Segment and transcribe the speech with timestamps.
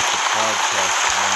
[0.00, 1.29] get the podcast on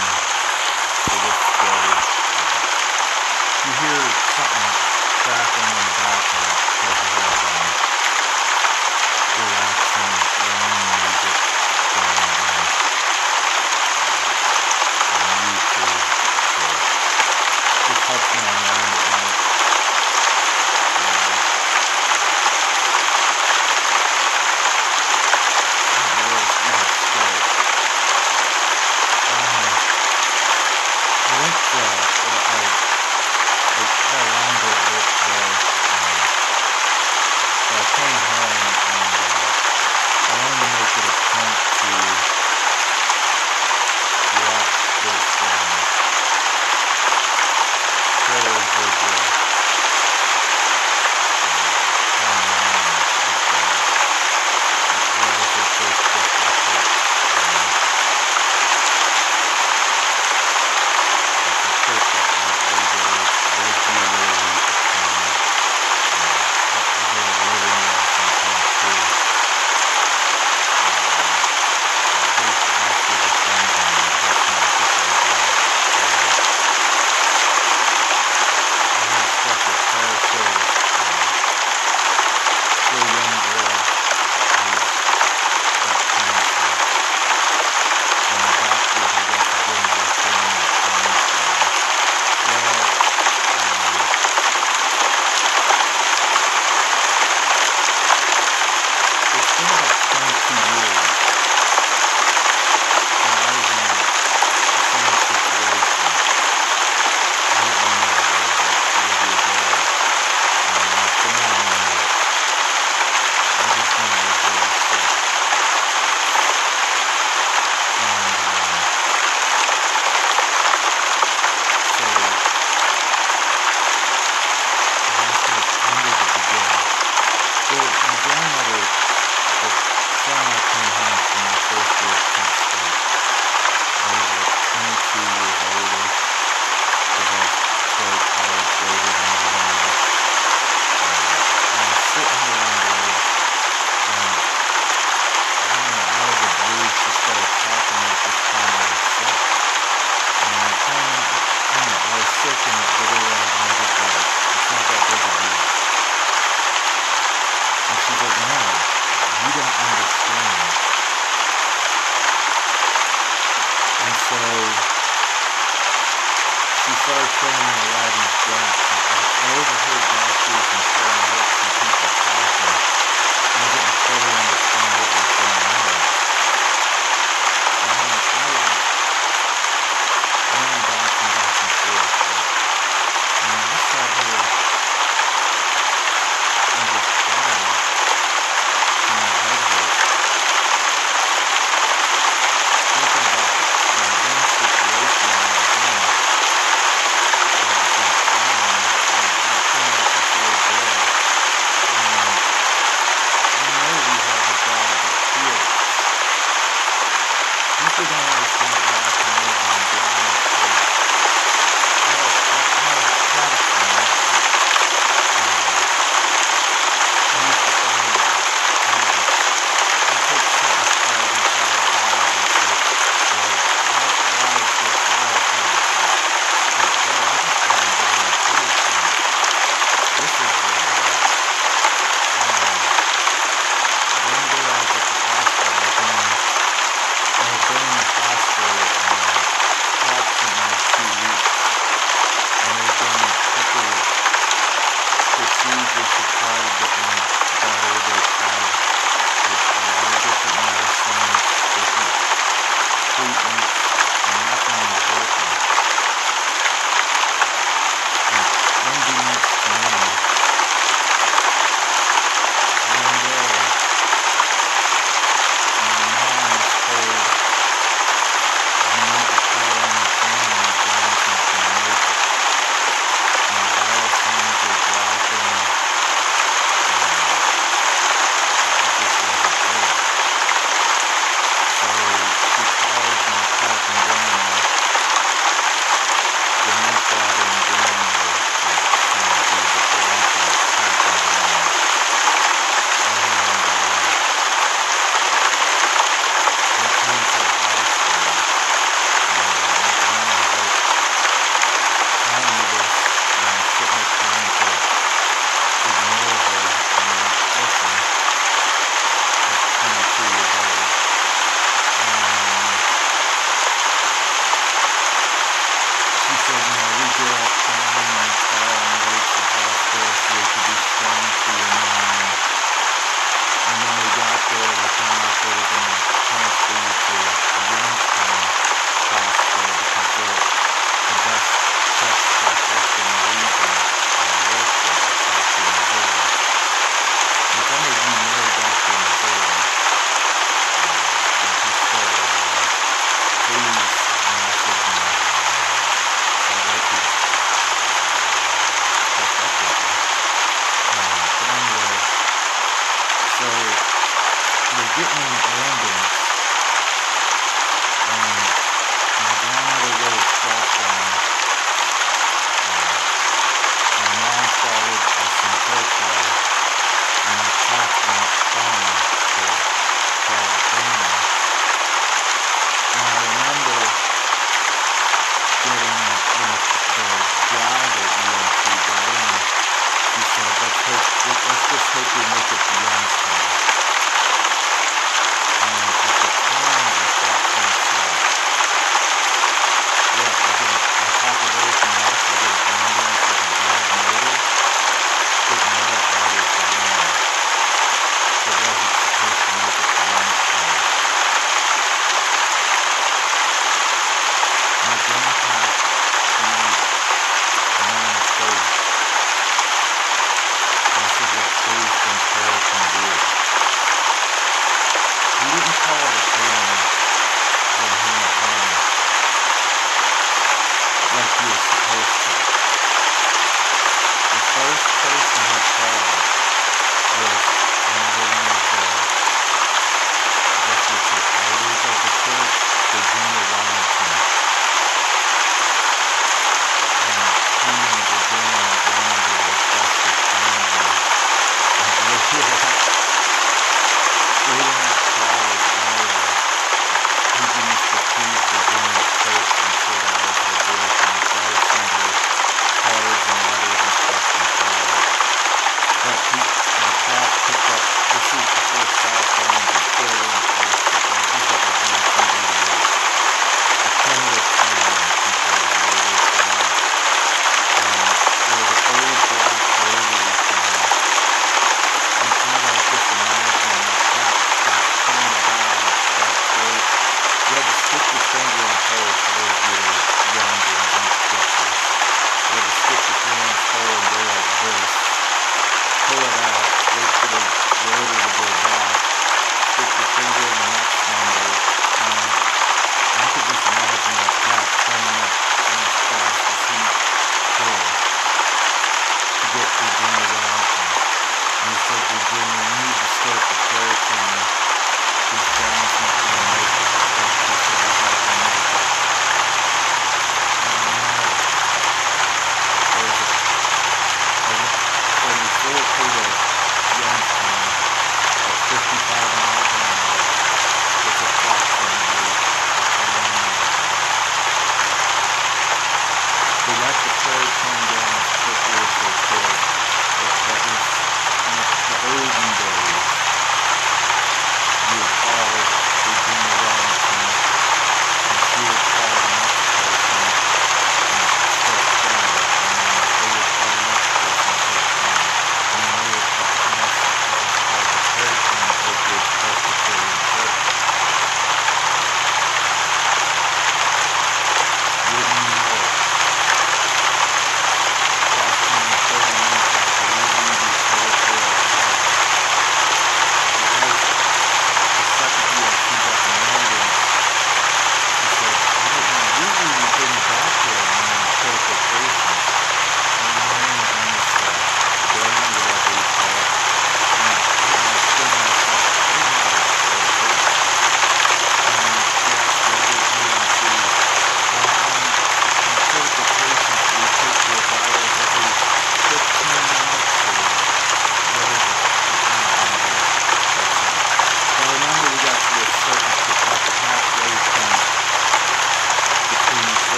[354.76, 356.33] you're getting in the ambulance.